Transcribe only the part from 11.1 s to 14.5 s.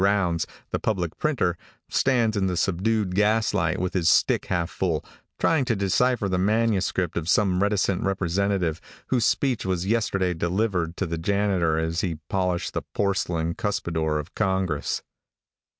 janitor as he polished the porcelain cuspidor of